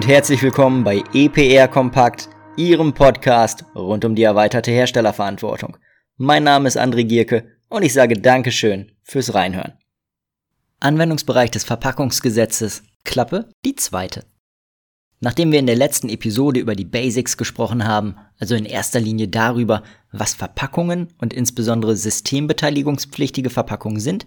[0.00, 5.76] und herzlich willkommen bei EPR Kompakt, Ihrem Podcast rund um die erweiterte Herstellerverantwortung.
[6.16, 9.74] Mein Name ist André Gierke und ich sage Dankeschön fürs Reinhören.
[10.80, 14.24] Anwendungsbereich des Verpackungsgesetzes, Klappe, die zweite.
[15.20, 19.28] Nachdem wir in der letzten Episode über die Basics gesprochen haben, also in erster Linie
[19.28, 24.26] darüber, was Verpackungen und insbesondere systembeteiligungspflichtige Verpackungen sind,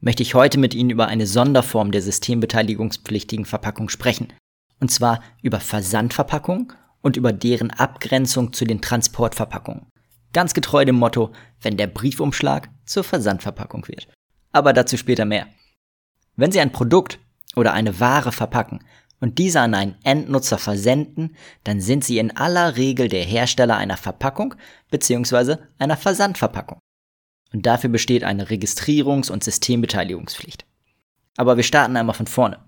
[0.00, 4.28] möchte ich heute mit Ihnen über eine Sonderform der systembeteiligungspflichtigen Verpackung sprechen.
[4.80, 9.86] Und zwar über Versandverpackungen und über deren Abgrenzung zu den Transportverpackungen.
[10.32, 14.08] Ganz getreu dem Motto, wenn der Briefumschlag zur Versandverpackung wird.
[14.52, 15.46] Aber dazu später mehr.
[16.36, 17.18] Wenn Sie ein Produkt
[17.54, 18.80] oder eine Ware verpacken
[19.20, 23.96] und diese an einen Endnutzer versenden, dann sind Sie in aller Regel der Hersteller einer
[23.96, 24.54] Verpackung
[24.90, 25.56] bzw.
[25.78, 26.78] einer Versandverpackung.
[27.52, 30.64] Und dafür besteht eine Registrierungs- und Systembeteiligungspflicht.
[31.36, 32.58] Aber wir starten einmal von vorne.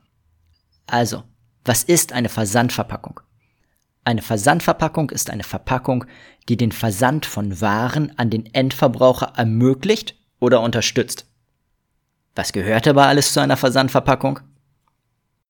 [0.86, 1.24] Also,
[1.66, 3.20] was ist eine Versandverpackung?
[4.04, 6.04] Eine Versandverpackung ist eine Verpackung,
[6.48, 11.26] die den Versand von Waren an den Endverbraucher ermöglicht oder unterstützt.
[12.36, 14.40] Was gehört aber alles zu einer Versandverpackung?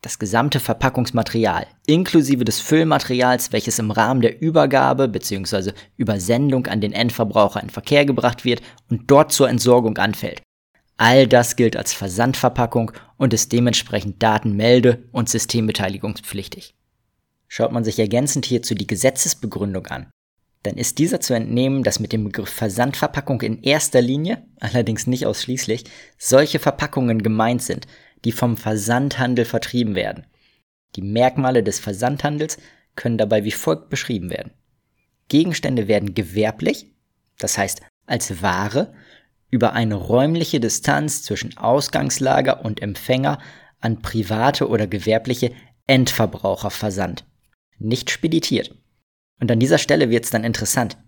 [0.00, 5.72] Das gesamte Verpackungsmaterial, inklusive des Füllmaterials, welches im Rahmen der Übergabe bzw.
[5.96, 10.40] Übersendung an den Endverbraucher in Verkehr gebracht wird und dort zur Entsorgung anfällt.
[10.96, 16.74] All das gilt als Versandverpackung und ist dementsprechend datenmelde- und systembeteiligungspflichtig.
[17.48, 20.10] Schaut man sich ergänzend hierzu die Gesetzesbegründung an,
[20.66, 25.24] dann ist dieser zu entnehmen, dass mit dem Begriff Versandverpackung in erster Linie, allerdings nicht
[25.24, 25.84] ausschließlich,
[26.18, 27.86] solche Verpackungen gemeint sind,
[28.24, 30.26] die vom Versandhandel vertrieben werden.
[30.96, 32.58] Die Merkmale des Versandhandels
[32.96, 34.54] können dabei wie folgt beschrieben werden.
[35.28, 36.86] Gegenstände werden gewerblich,
[37.38, 38.92] das heißt als Ware,
[39.56, 43.38] über eine räumliche Distanz zwischen Ausgangslager und Empfänger
[43.80, 45.50] an private oder gewerbliche
[45.86, 47.24] Endverbraucher versandt,
[47.78, 48.74] nicht speditiert.
[49.40, 50.98] Und an dieser Stelle wird es dann interessant.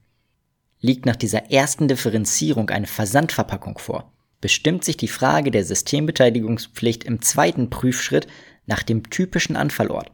[0.81, 7.21] Liegt nach dieser ersten Differenzierung eine Versandverpackung vor, bestimmt sich die Frage der Systembeteiligungspflicht im
[7.21, 8.29] zweiten Prüfschritt
[8.65, 10.11] nach dem typischen Anfallort.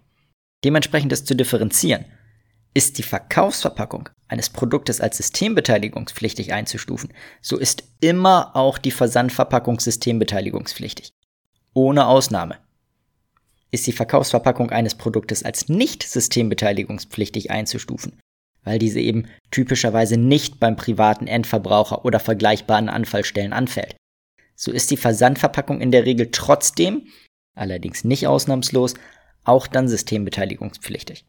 [0.64, 2.04] Dementsprechend ist zu differenzieren.
[2.72, 11.10] Ist die Verkaufsverpackung eines Produktes als systembeteiligungspflichtig einzustufen, so ist immer auch die Versandverpackung systembeteiligungspflichtig.
[11.74, 12.58] Ohne Ausnahme.
[13.70, 18.20] Ist die Verkaufsverpackung eines Produktes als nicht systembeteiligungspflichtig einzustufen,
[18.62, 23.96] weil diese eben typischerweise nicht beim privaten Endverbraucher oder vergleichbaren Anfallstellen anfällt
[24.56, 27.08] so ist die Versandverpackung in der Regel trotzdem,
[27.54, 28.94] allerdings nicht ausnahmslos,
[29.44, 31.26] auch dann systembeteiligungspflichtig.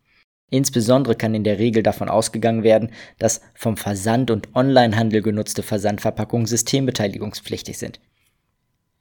[0.52, 6.46] Insbesondere kann in der Regel davon ausgegangen werden, dass vom Versand- und Onlinehandel genutzte Versandverpackungen
[6.46, 8.00] systembeteiligungspflichtig sind.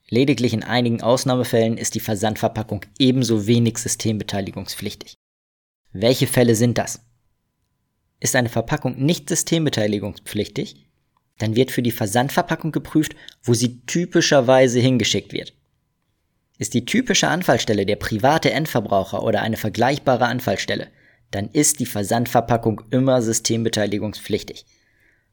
[0.08, 5.14] Lediglich in einigen Ausnahmefällen ist die Versandverpackung ebenso wenig systembeteiligungspflichtig.
[5.92, 7.00] Welche Fälle sind das?
[8.20, 10.86] Ist eine Verpackung nicht systembeteiligungspflichtig,
[11.38, 15.52] dann wird für die Versandverpackung geprüft, wo sie typischerweise hingeschickt wird.
[16.58, 20.88] Ist die typische Anfallstelle der private Endverbraucher oder eine vergleichbare Anfallstelle,
[21.30, 24.66] dann ist die Versandverpackung immer systembeteiligungspflichtig.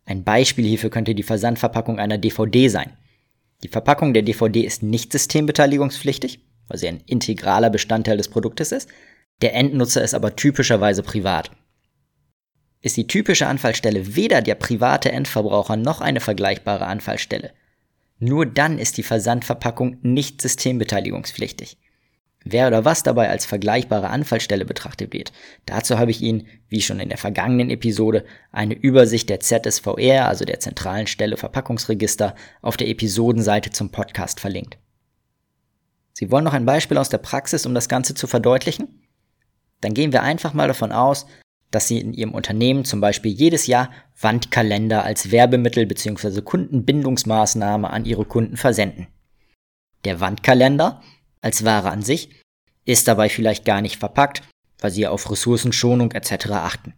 [0.05, 2.97] Ein Beispiel hierfür könnte die Versandverpackung einer DVD sein.
[3.63, 8.89] Die Verpackung der DVD ist nicht systembeteiligungspflichtig, weil sie ein integraler Bestandteil des Produktes ist.
[9.41, 11.51] Der Endnutzer ist aber typischerweise privat.
[12.81, 17.51] Ist die typische Anfallstelle weder der private Endverbraucher noch eine vergleichbare Anfallstelle.
[18.17, 21.77] Nur dann ist die Versandverpackung nicht systembeteiligungspflichtig.
[22.43, 25.31] Wer oder was dabei als vergleichbare Anfallstelle betrachtet wird,
[25.67, 30.43] dazu habe ich Ihnen, wie schon in der vergangenen Episode, eine Übersicht der ZSVR, also
[30.43, 34.79] der zentralen Stelle Verpackungsregister, auf der Episodenseite zum Podcast verlinkt.
[36.13, 39.07] Sie wollen noch ein Beispiel aus der Praxis, um das Ganze zu verdeutlichen?
[39.79, 41.27] Dann gehen wir einfach mal davon aus,
[41.69, 46.41] dass sie in ihrem Unternehmen zum Beispiel jedes Jahr Wandkalender als Werbemittel bzw.
[46.41, 49.07] Kundenbindungsmaßnahme an ihre Kunden versenden.
[50.05, 51.01] Der Wandkalender
[51.39, 52.40] als Ware an sich
[52.85, 54.41] ist dabei vielleicht gar nicht verpackt,
[54.79, 56.51] weil sie auf Ressourcenschonung etc.
[56.51, 56.93] achten.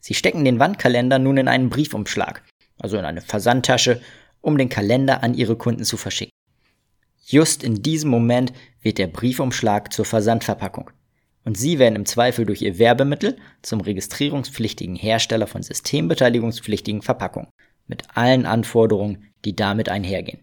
[0.00, 2.42] Sie stecken den Wandkalender nun in einen Briefumschlag,
[2.78, 4.00] also in eine Versandtasche,
[4.40, 6.32] um den Kalender an ihre Kunden zu verschicken.
[7.24, 10.90] Just in diesem Moment wird der Briefumschlag zur Versandverpackung
[11.44, 17.50] und Sie werden im Zweifel durch Ihr Werbemittel zum registrierungspflichtigen Hersteller von systembeteiligungspflichtigen Verpackungen
[17.86, 20.40] mit allen Anforderungen, die damit einhergehen.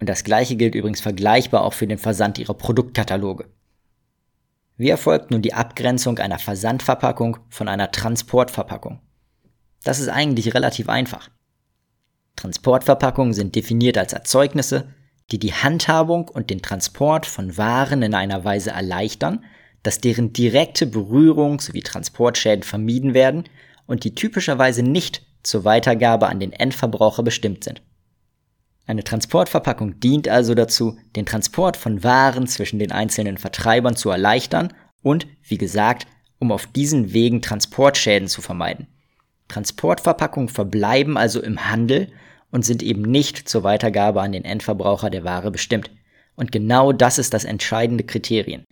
[0.00, 3.46] Und das gleiche gilt übrigens vergleichbar auch für den Versand Ihrer Produktkataloge.
[4.76, 9.00] Wie erfolgt nun die Abgrenzung einer Versandverpackung von einer Transportverpackung?
[9.82, 11.30] Das ist eigentlich relativ einfach.
[12.36, 14.94] Transportverpackungen sind definiert als Erzeugnisse,
[15.32, 19.44] die die Handhabung und den Transport von Waren in einer Weise erleichtern,
[19.82, 23.44] dass deren direkte Berührung sowie Transportschäden vermieden werden
[23.86, 27.82] und die typischerweise nicht zur Weitergabe an den Endverbraucher bestimmt sind.
[28.88, 34.72] Eine Transportverpackung dient also dazu, den Transport von Waren zwischen den einzelnen Vertreibern zu erleichtern
[35.02, 36.06] und, wie gesagt,
[36.38, 38.86] um auf diesen Wegen Transportschäden zu vermeiden.
[39.48, 42.10] Transportverpackungen verbleiben also im Handel
[42.50, 45.90] und sind eben nicht zur Weitergabe an den Endverbraucher der Ware bestimmt.
[46.34, 48.64] Und genau das ist das entscheidende Kriterium.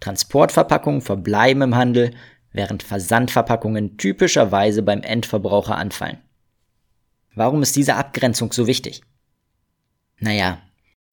[0.00, 2.10] Transportverpackungen verbleiben im Handel,
[2.52, 6.18] während Versandverpackungen typischerweise beim Endverbraucher anfallen.
[7.34, 9.00] Warum ist diese Abgrenzung so wichtig?
[10.22, 10.62] Naja,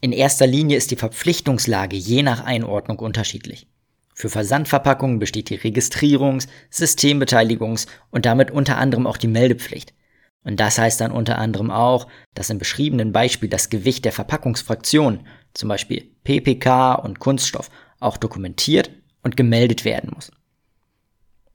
[0.02, 3.68] in erster Linie ist die Verpflichtungslage je nach Einordnung unterschiedlich.
[4.14, 9.96] Für Versandverpackungen besteht die Registrierungs-, Systembeteiligungs- und damit unter anderem auch die Meldepflicht.
[10.44, 15.22] Und das heißt dann unter anderem auch, dass im beschriebenen Beispiel das Gewicht der Verpackungsfraktion,
[15.56, 18.92] zum Beispiel PPK und Kunststoff, auch dokumentiert
[19.24, 20.32] und gemeldet werden muss.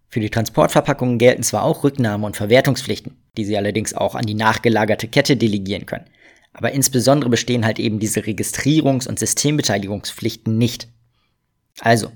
[0.09, 4.35] Für die Transportverpackungen gelten zwar auch Rücknahme- und Verwertungspflichten, die Sie allerdings auch an die
[4.35, 6.07] nachgelagerte Kette delegieren können.
[6.55, 10.89] Aber insbesondere bestehen halt eben diese Registrierungs- und Systembeteiligungspflichten nicht.
[11.81, 12.13] Also,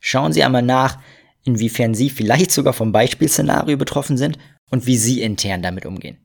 [0.00, 1.00] schauen Sie einmal nach,
[1.44, 4.38] inwiefern Sie vielleicht sogar vom Beispielszenario betroffen sind
[4.70, 6.18] und wie Sie intern damit umgehen.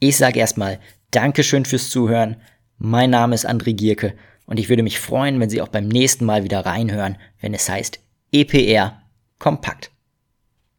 [0.00, 0.80] Ich sage erstmal
[1.10, 2.36] Dankeschön fürs Zuhören.
[2.78, 4.14] Mein Name ist André Gierke
[4.46, 7.68] und ich würde mich freuen, wenn Sie auch beim nächsten Mal wieder reinhören, wenn es
[7.68, 8.00] heißt
[8.32, 9.02] EPR
[9.38, 9.90] kompakt.